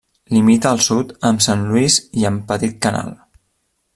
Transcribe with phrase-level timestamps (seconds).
[0.35, 3.17] Limita al sud amb Saint-Louis i amb Petit-Canal.